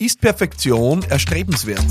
[0.00, 1.84] Ist Perfektion erstrebenswert?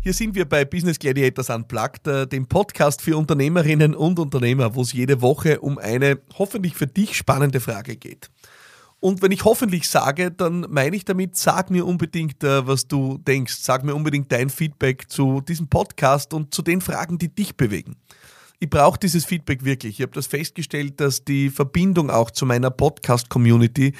[0.00, 4.80] Hier sind wir bei Business Gladiators Unplugged, äh, dem Podcast für Unternehmerinnen und Unternehmer, wo
[4.80, 8.30] es jede Woche um eine hoffentlich für dich spannende Frage geht.
[8.98, 13.18] Und wenn ich hoffentlich sage, dann meine ich damit, sag mir unbedingt, äh, was du
[13.18, 13.56] denkst.
[13.56, 17.96] Sag mir unbedingt dein Feedback zu diesem Podcast und zu den Fragen, die dich bewegen
[18.62, 19.98] ich brauche dieses Feedback wirklich.
[19.98, 23.92] Ich habe das festgestellt, dass die Verbindung auch zu meiner Podcast-Community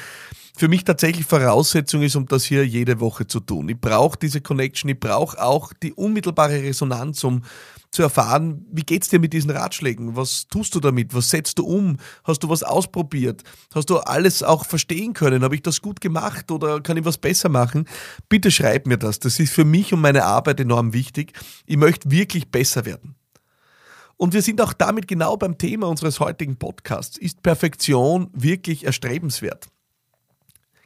[0.57, 3.69] für mich tatsächlich Voraussetzung ist, um das hier jede Woche zu tun.
[3.71, 7.43] Ich brauche diese Connection, ich brauche auch die unmittelbare Resonanz, um
[7.91, 10.15] zu erfahren, wie geht's dir mit diesen Ratschlägen?
[10.15, 11.13] Was tust du damit?
[11.13, 11.97] Was setzt du um?
[12.23, 13.43] Hast du was ausprobiert?
[13.75, 15.43] Hast du alles auch verstehen können?
[15.43, 17.89] Habe ich das gut gemacht oder kann ich was besser machen?
[18.29, 19.19] Bitte schreib mir das.
[19.19, 21.33] Das ist für mich und meine Arbeit enorm wichtig.
[21.67, 23.17] Ich möchte wirklich besser werden.
[24.23, 27.19] Und wir sind auch damit genau beim Thema unseres heutigen Podcasts.
[27.19, 29.67] Ist Perfektion wirklich erstrebenswert?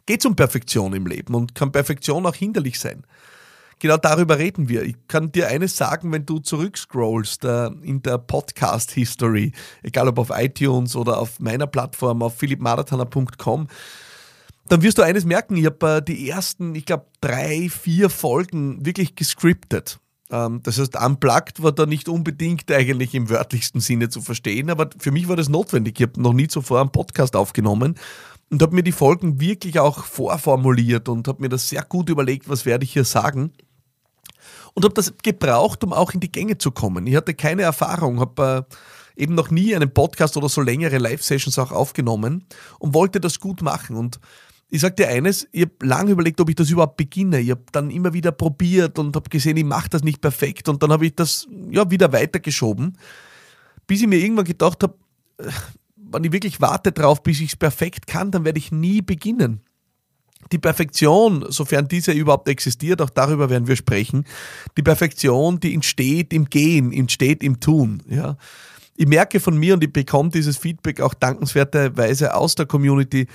[0.07, 3.05] Geht es um Perfektion im Leben und kann Perfektion auch hinderlich sein?
[3.79, 4.85] Genau darüber reden wir.
[4.85, 9.53] Ich kann dir eines sagen, wenn du zurückscrollst äh, in der Podcast-History,
[9.83, 13.69] egal ob auf iTunes oder auf meiner Plattform, auf philippmarathoner.com,
[14.71, 18.87] dann wirst du eines merken, ich habe äh, die ersten, ich glaube, drei, vier Folgen
[18.87, 20.01] wirklich gescriptet.
[20.31, 24.91] Ähm, das heißt, unplugged war da nicht unbedingt eigentlich im wörtlichsten Sinne zu verstehen, aber
[24.99, 26.01] für mich war das notwendig.
[26.01, 27.97] Ich habe noch nie zuvor einen Podcast aufgenommen
[28.51, 32.49] und habe mir die Folgen wirklich auch vorformuliert und habe mir das sehr gut überlegt,
[32.49, 33.53] was werde ich hier sagen.
[34.75, 37.07] Und habe das gebraucht, um auch in die Gänge zu kommen.
[37.07, 38.67] Ich hatte keine Erfahrung, habe
[39.17, 42.45] äh, eben noch nie einen Podcast oder so längere Live-Sessions auch aufgenommen
[42.79, 43.97] und wollte das gut machen.
[43.97, 44.21] Und
[44.69, 47.41] ich sag dir eines, ich habe lange überlegt, ob ich das überhaupt beginne.
[47.41, 50.69] Ich habe dann immer wieder probiert und habe gesehen, ich mache das nicht perfekt.
[50.69, 52.99] Und dann habe ich das ja wieder weitergeschoben,
[53.87, 54.95] bis ich mir irgendwann gedacht habe,
[55.39, 55.51] äh,
[55.97, 59.61] wenn ich wirklich warte drauf, bis ich es perfekt kann, dann werde ich nie beginnen.
[60.53, 64.25] Die Perfektion, sofern diese überhaupt existiert, auch darüber werden wir sprechen,
[64.77, 68.03] die Perfektion, die entsteht im Gehen, entsteht im Tun.
[68.09, 68.37] Ja.
[68.97, 73.27] Ich merke von mir und ich bekomme dieses Feedback auch dankenswerterweise aus der Community,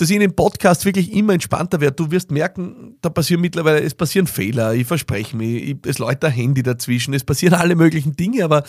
[0.00, 1.96] dass ich in dem Podcast wirklich immer entspannter werde.
[1.96, 6.24] Du wirst merken, da passieren mittlerweile, es passieren Fehler, ich verspreche mich, ich, es läuft
[6.24, 8.64] ein Handy dazwischen, es passieren alle möglichen Dinge, aber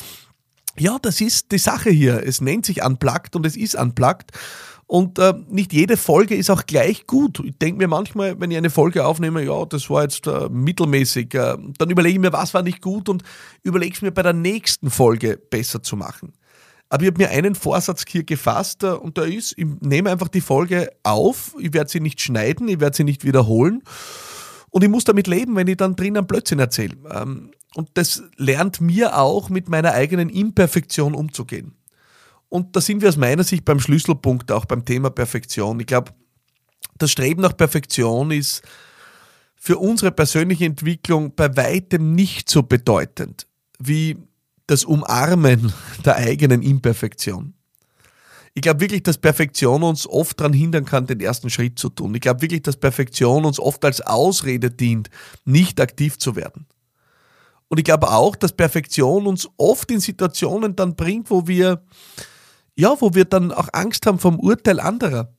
[0.78, 2.22] ja, das ist die Sache hier.
[2.26, 4.32] Es nennt sich Unplugged und es ist Unplugged.
[4.88, 7.42] Und äh, nicht jede Folge ist auch gleich gut.
[7.46, 11.34] Ich denke mir manchmal, wenn ich eine Folge aufnehme, ja, das war jetzt äh, mittelmäßig,
[11.34, 13.24] äh, dann überlege ich mir, was war nicht gut und
[13.64, 16.34] überlege es mir bei der nächsten Folge besser zu machen.
[16.92, 20.28] Aber ich habe mir einen Vorsatz hier gefasst äh, und da ist, ich nehme einfach
[20.28, 23.82] die Folge auf, ich werde sie nicht schneiden, ich werde sie nicht wiederholen
[24.72, 26.98] und ich muss damit leben, wenn ich dann drinnen Blödsinn erzähle.
[27.10, 31.76] Ähm, und das lernt mir auch, mit meiner eigenen Imperfektion umzugehen.
[32.50, 35.80] Und da sind wir aus meiner Sicht beim Schlüsselpunkt, auch beim Thema Perfektion.
[35.80, 36.12] Ich glaube,
[36.98, 38.64] das Streben nach Perfektion ist
[39.56, 43.48] für unsere persönliche Entwicklung bei weitem nicht so bedeutend
[43.80, 44.18] wie
[44.72, 45.74] das Umarmen
[46.06, 47.54] der eigenen Imperfektion.
[48.54, 52.16] Ich glaube wirklich, dass Perfektion uns oft daran hindern kann, den ersten Schritt zu tun.
[52.16, 55.10] Ich glaube wirklich, dass Perfektion uns oft als Ausrede dient,
[55.46, 56.66] nicht aktiv zu werden.
[57.70, 61.84] Und ich glaube auch, dass Perfektion uns oft in Situationen dann bringt, wo wir,
[62.76, 65.34] ja, wo wir dann auch Angst haben vom Urteil anderer.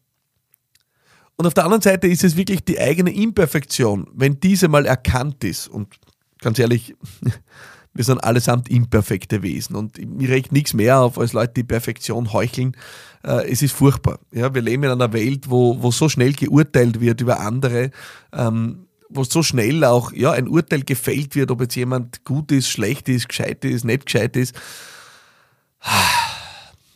[1.37, 5.45] Und auf der anderen Seite ist es wirklich die eigene Imperfektion, wenn diese mal erkannt
[5.45, 5.69] ist.
[5.69, 5.95] Und
[6.39, 6.95] ganz ehrlich,
[7.95, 12.33] wir sind allesamt imperfekte Wesen und mir regt nichts mehr auf als Leute, die Perfektion
[12.33, 12.77] heucheln.
[13.23, 14.19] Äh, es ist furchtbar.
[14.33, 17.91] Ja, wir leben in einer Welt, wo, wo so schnell geurteilt wird über andere,
[18.33, 22.69] ähm, wo so schnell auch ja, ein Urteil gefällt wird, ob jetzt jemand gut ist,
[22.69, 24.55] schlecht ist, gescheit ist, nicht gescheit ist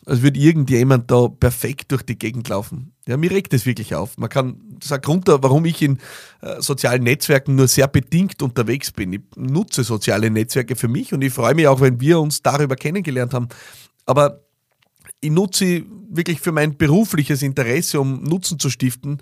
[0.06, 2.92] als würde irgendjemand da perfekt durch die Gegend laufen.
[3.08, 4.16] Ja, mir regt das wirklich auf.
[4.18, 5.98] Man kann, das ist ein Grund, warum ich in
[6.42, 9.12] äh, sozialen Netzwerken nur sehr bedingt unterwegs bin.
[9.12, 12.76] Ich nutze soziale Netzwerke für mich und ich freue mich auch, wenn wir uns darüber
[12.76, 13.48] kennengelernt haben.
[14.06, 14.44] Aber
[15.20, 19.18] ich nutze sie wirklich für mein berufliches Interesse, um Nutzen zu stiften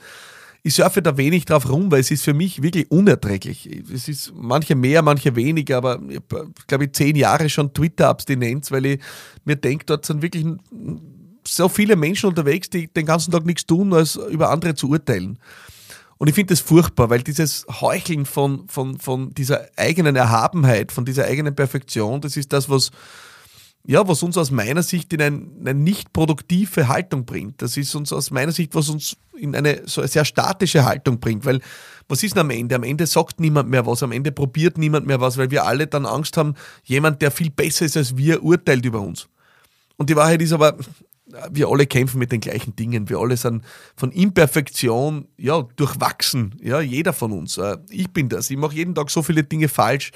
[0.66, 3.68] ich surfe da wenig drauf rum, weil es ist für mich wirklich unerträglich.
[3.92, 6.20] Es ist manche mehr, manche weniger, aber ich
[6.66, 9.00] glaube ich, zehn Jahre schon Twitter-Abstinenz, weil ich
[9.44, 10.46] mir denke, dort sind wirklich
[11.46, 15.38] so viele Menschen unterwegs, die den ganzen Tag nichts tun, als über andere zu urteilen.
[16.16, 21.04] Und ich finde das furchtbar, weil dieses Heucheln von, von, von dieser eigenen Erhabenheit, von
[21.04, 22.90] dieser eigenen Perfektion, das ist das, was
[23.86, 27.60] ja, was uns aus meiner Sicht in ein, eine nicht produktive Haltung bringt.
[27.60, 31.20] Das ist uns aus meiner Sicht, was uns in eine so eine sehr statische Haltung
[31.20, 31.60] bringt, weil
[32.08, 32.74] was ist denn am Ende?
[32.74, 35.86] Am Ende sagt niemand mehr was, am Ende probiert niemand mehr was, weil wir alle
[35.86, 36.54] dann Angst haben,
[36.84, 39.28] jemand, der viel besser ist als wir, urteilt über uns.
[39.96, 40.76] Und die Wahrheit ist aber,
[41.50, 43.08] wir alle kämpfen mit den gleichen Dingen.
[43.08, 43.64] Wir alle sind
[43.96, 46.54] von Imperfektion ja, durchwachsen.
[46.62, 47.58] Ja, jeder von uns.
[47.58, 48.50] Äh, ich bin das.
[48.50, 50.12] Ich mache jeden Tag so viele Dinge falsch.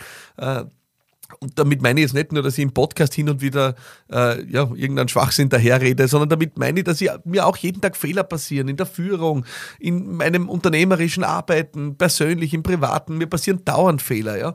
[1.40, 3.74] Und damit meine ich jetzt nicht nur, dass ich im Podcast hin und wieder
[4.10, 7.96] äh, ja, irgendeinen Schwachsinn daherrede, sondern damit meine ich, dass ich, mir auch jeden Tag
[7.96, 9.44] Fehler passieren in der Führung,
[9.78, 13.18] in meinem unternehmerischen Arbeiten, persönlich, im Privaten.
[13.18, 14.38] Mir passieren dauernd Fehler.
[14.38, 14.54] Ja?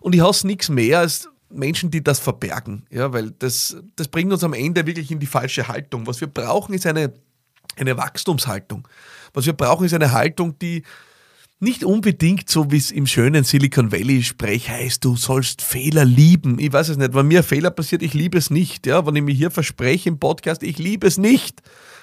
[0.00, 4.32] Und ich hasse nichts mehr als Menschen, die das verbergen, ja, weil das, das bringt
[4.32, 6.06] uns am Ende wirklich in die falsche Haltung.
[6.06, 7.12] Was wir brauchen, ist eine,
[7.76, 8.88] eine Wachstumshaltung.
[9.34, 10.82] Was wir brauchen, ist eine Haltung, die
[11.62, 16.58] nicht unbedingt so, wie es im schönen Silicon Valley Sprech heißt, du sollst Fehler lieben.
[16.58, 18.86] Ich weiß es nicht, wenn mir ein Fehler passiert, ich liebe es nicht.
[18.86, 21.62] Ja, wenn ich mir hier verspreche im Podcast, ich liebe es nicht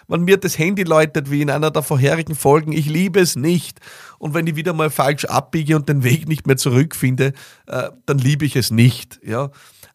[0.09, 3.79] wenn mir das Handy läutet, wie in einer der vorherigen Folgen, ich liebe es nicht.
[4.17, 7.33] Und wenn ich wieder mal falsch abbiege und den Weg nicht mehr zurückfinde,
[7.67, 9.19] äh, dann liebe ich es nicht.
[9.23, 9.51] Ja?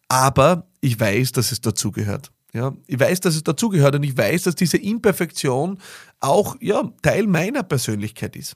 [0.07, 2.31] Aber ich weiß, dass es dazugehört.
[2.53, 5.77] Ja, ich weiß, dass es dazugehört und ich weiß, dass diese Imperfektion
[6.21, 8.55] auch ja, Teil meiner Persönlichkeit ist.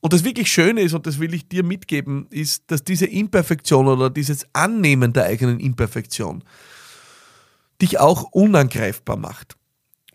[0.00, 3.88] Und das wirklich Schöne ist, und das will ich dir mitgeben, ist, dass diese Imperfektion
[3.88, 6.44] oder dieses Annehmen der eigenen Imperfektion
[7.80, 9.56] dich auch unangreifbar macht.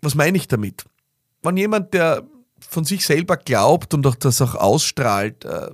[0.00, 0.84] Was meine ich damit?
[1.42, 2.24] Wenn jemand, der
[2.60, 5.68] von sich selber glaubt und auch das auch ausstrahlt, äh,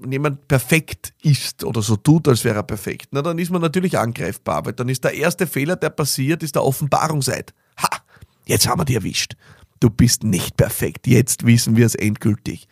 [0.00, 3.62] wenn jemand perfekt ist oder so tut, als wäre er perfekt, na, dann ist man
[3.62, 7.54] natürlich angreifbar, weil dann ist der erste Fehler, der passiert, ist der Offenbarungseid.
[7.82, 7.88] Ha,
[8.46, 9.34] jetzt haben wir dich erwischt.
[9.80, 11.06] Du bist nicht perfekt.
[11.06, 12.68] Jetzt wissen wir es endgültig.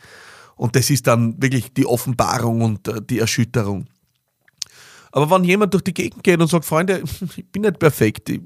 [0.57, 3.87] Und das ist dann wirklich die Offenbarung und äh, die Erschütterung.
[5.13, 7.03] Aber wenn jemand durch die Gegend geht und sagt, Freunde,
[7.37, 8.41] ich bin nicht perfekt, ich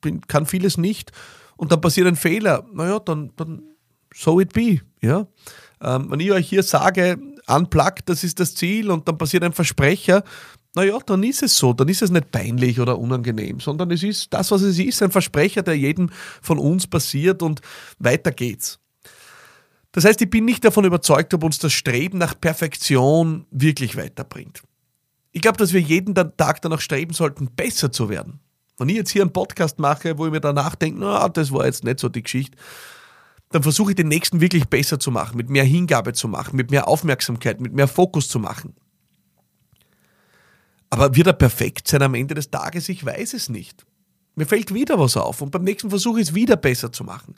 [0.00, 1.12] bin, kann vieles nicht,
[1.56, 3.62] und dann passiert ein Fehler, naja, dann, dann
[4.14, 4.80] so it be.
[5.00, 5.26] Ja?
[5.80, 9.52] Ähm, wenn ich euch hier sage, unplugged, das ist das Ziel und dann passiert ein
[9.52, 10.24] Versprecher,
[10.74, 14.32] naja, dann ist es so, dann ist es nicht peinlich oder unangenehm, sondern es ist
[14.32, 16.10] das, was es ist, ein Versprecher, der jedem
[16.40, 17.60] von uns passiert und
[17.98, 18.78] weiter geht's.
[19.92, 24.62] Das heißt, ich bin nicht davon überzeugt, ob uns das Streben nach Perfektion wirklich weiterbringt.
[25.32, 28.40] Ich glaube, dass wir jeden Tag danach streben sollten, besser zu werden.
[28.78, 31.66] Wenn ich jetzt hier einen Podcast mache, wo ich mir danach denke, na, das war
[31.66, 32.56] jetzt nicht so die Geschichte,
[33.50, 36.70] dann versuche ich den nächsten wirklich besser zu machen, mit mehr Hingabe zu machen, mit
[36.70, 38.74] mehr Aufmerksamkeit, mit mehr Fokus zu machen.
[40.90, 42.88] Aber wird er perfekt sein am Ende des Tages?
[42.88, 43.84] Ich weiß es nicht.
[44.34, 47.34] Mir fällt wieder was auf und beim nächsten Versuch ist wieder besser zu machen.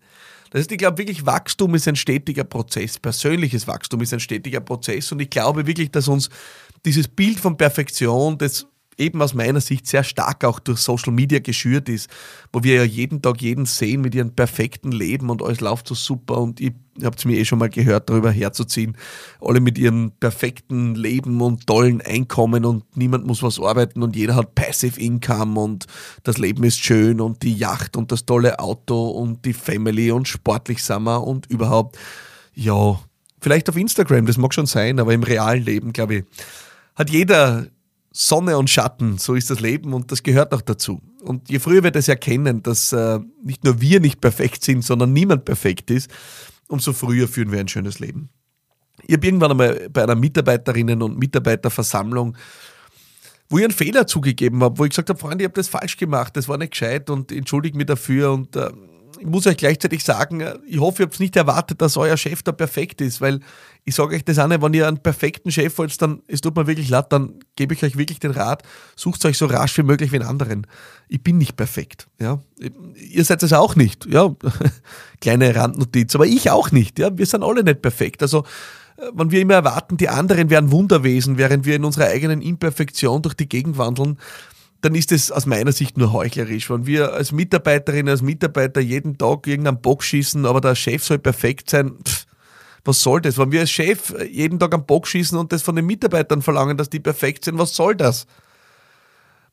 [0.55, 3.01] Das heißt, ich glaube wirklich, Wachstum ist ein stetiger Prozess.
[3.01, 6.31] Persönliches Wachstum ist ein stetiger Prozess und ich glaube wirklich, dass uns
[6.85, 8.65] dieses Bild von Perfektion, das
[8.99, 12.09] eben aus meiner Sicht sehr stark auch durch Social Media geschürt ist,
[12.53, 15.95] wo wir ja jeden Tag jeden sehen mit ihrem perfekten Leben und alles läuft so
[15.95, 18.97] super und ich habt es mir eh schon mal gehört, darüber herzuziehen,
[19.41, 24.37] alle mit ihrem perfekten Leben und tollen Einkommen und niemand muss was arbeiten und jeder
[24.37, 25.87] hat Passive Income und
[26.23, 30.29] das Leben ist schön und die Yacht und das tolle Auto und die Family und
[30.29, 31.99] sportlich sind wir und überhaupt,
[32.55, 32.99] ja,
[33.41, 36.25] vielleicht auf Instagram, das mag schon sein, aber im realen Leben, glaube ich,
[36.95, 37.67] hat jeder
[38.17, 41.03] Sonne und Schatten, so ist das Leben und das gehört auch dazu.
[41.23, 45.13] Und je früher wir das erkennen, dass äh, nicht nur wir nicht perfekt sind, sondern
[45.13, 46.09] niemand perfekt ist,
[46.69, 48.29] umso früher führen wir ein schönes Leben.
[49.03, 52.37] Ich habe irgendwann einmal bei einer Mitarbeiterinnen- und Mitarbeiterversammlung,
[53.49, 55.97] wo ich einen Fehler zugegeben habe, wo ich gesagt habe, Freunde, ich habe das falsch
[55.97, 58.71] gemacht, das war nicht gescheit und entschuldige mich dafür und äh,
[59.25, 62.43] ich muss euch gleichzeitig sagen, äh, ich hoffe, ihr habt nicht erwartet, dass euer Chef
[62.43, 63.41] da perfekt ist, weil
[63.85, 66.67] ich sage euch das nicht, wenn ihr einen perfekten Chef wollt, dann, es tut mir
[66.67, 68.63] wirklich leid, dann gebe ich euch wirklich den Rat,
[68.97, 70.67] sucht euch so rasch wie möglich wie einen anderen.
[71.09, 72.39] Ich bin nicht perfekt, ja.
[72.59, 74.35] Ihr seid es auch nicht, ja.
[75.21, 77.17] Kleine Randnotiz, aber ich auch nicht, ja.
[77.17, 78.21] Wir sind alle nicht perfekt.
[78.23, 78.45] Also,
[78.99, 83.23] äh, wenn wir immer erwarten, die anderen wären Wunderwesen, während wir in unserer eigenen Imperfektion
[83.23, 84.19] durch die Gegend wandeln,
[84.85, 86.69] dann ist es aus meiner Sicht nur heuchlerisch.
[86.69, 91.19] Wenn wir als Mitarbeiterin, als Mitarbeiter jeden Tag irgendeinen Bock schießen, aber der Chef soll
[91.19, 92.27] perfekt sein, pff,
[92.85, 93.39] was soll das?
[93.39, 96.77] Wenn wir als Chef jeden Tag am Bock schießen und das von den Mitarbeitern verlangen,
[96.77, 98.27] dass die perfekt sind, was soll das?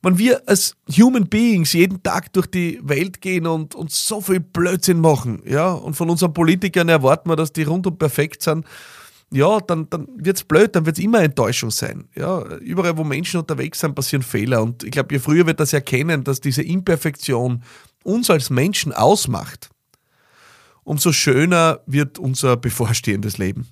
[0.02, 4.40] Wenn wir als Human Beings jeden Tag durch die Welt gehen und, und so viel
[4.40, 8.66] Blödsinn machen, ja, und von unseren Politikern erwarten wir, dass die rundum perfekt sind,
[9.32, 12.08] ja, dann, dann wird es blöd, dann wird es immer Enttäuschung sein.
[12.14, 14.62] Ja, überall, wo Menschen unterwegs sind, passieren Fehler.
[14.62, 17.62] Und ich glaube, je früher wir das erkennen, dass diese Imperfektion
[18.04, 19.70] uns als Menschen ausmacht,
[20.84, 23.68] umso schöner wird unser bevorstehendes Leben.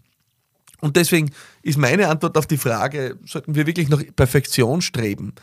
[0.80, 1.30] Und deswegen
[1.62, 5.34] ist meine Antwort auf die Frage, sollten wir wirklich nach Perfektion streben?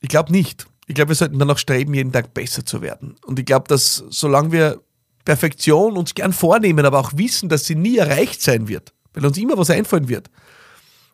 [0.00, 0.66] Ich glaube nicht.
[0.86, 3.16] Ich glaube, wir sollten danach streben, jeden Tag besser zu werden.
[3.24, 4.80] Und ich glaube, dass solange wir
[5.24, 9.38] Perfektion uns gern vornehmen, aber auch wissen, dass sie nie erreicht sein wird, weil uns
[9.38, 10.30] immer was einfallen wird,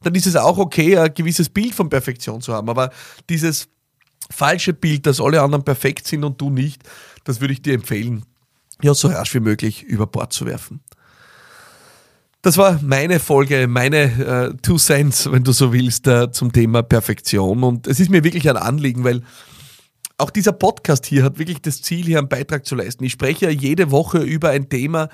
[0.02, 2.68] dann ist es auch okay, ein gewisses Bild von Perfektion zu haben.
[2.68, 2.90] Aber
[3.28, 3.68] dieses
[4.30, 6.82] falsche Bild, dass alle anderen perfekt sind und du nicht,
[7.24, 8.24] das würde ich dir empfehlen,
[8.82, 10.80] ja, so rasch wie möglich über Bord zu werfen.
[12.42, 13.98] Das war meine Folge, meine
[14.54, 17.62] äh, Two Cents, wenn du so willst, äh, zum Thema Perfektion.
[17.62, 19.22] Und es ist mir wirklich ein Anliegen, weil
[20.20, 23.04] auch dieser Podcast hier hat wirklich das Ziel, hier einen Beitrag zu leisten.
[23.04, 25.08] Ich spreche ja jede Woche über ein Thema,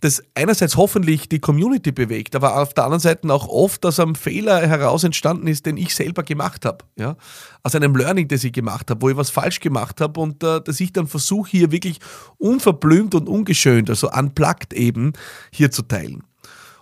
[0.00, 4.14] das einerseits hoffentlich die Community bewegt, aber auf der anderen Seite auch oft aus einem
[4.14, 6.84] Fehler heraus entstanden ist, den ich selber gemacht habe.
[6.96, 7.16] Ja?
[7.62, 10.60] Aus einem Learning, das ich gemacht habe, wo ich was falsch gemacht habe und äh,
[10.62, 11.98] dass ich dann versuche, hier wirklich
[12.38, 15.12] unverblümt und ungeschönt, also unplugged eben,
[15.52, 16.22] hier zu teilen.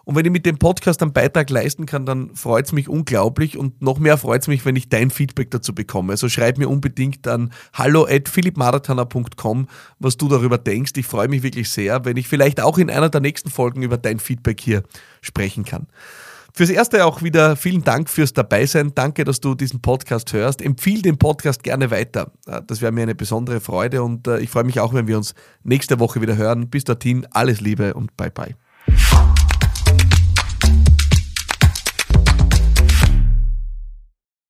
[0.08, 3.58] Und wenn ich mit dem Podcast einen Beitrag leisten kann, dann freut es mich unglaublich
[3.58, 6.12] und noch mehr freut es mich, wenn ich dein Feedback dazu bekomme.
[6.12, 10.92] Also schreib mir unbedingt an hallo at philippmarathoner.com, was du darüber denkst.
[10.96, 13.98] Ich freue mich wirklich sehr, wenn ich vielleicht auch in einer der nächsten Folgen über
[13.98, 14.82] dein Feedback hier
[15.20, 15.88] sprechen kann.
[16.54, 18.92] Fürs Erste auch wieder vielen Dank fürs Dabeisein.
[18.94, 20.62] Danke, dass du diesen Podcast hörst.
[20.62, 22.32] Empfiehl den Podcast gerne weiter.
[22.66, 25.34] Das wäre mir eine besondere Freude und äh, ich freue mich auch, wenn wir uns
[25.64, 26.70] nächste Woche wieder hören.
[26.70, 28.54] Bis dorthin, alles Liebe und bye bye.